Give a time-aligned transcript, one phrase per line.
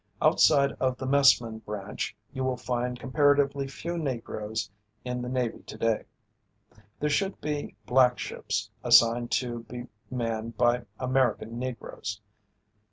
[0.19, 4.71] Outside of the messman branch you will find comparatively few Negroes
[5.05, 6.05] in the Navy today.
[6.99, 12.19] "There should be 'black ships' assigned to be manned by American Negroes.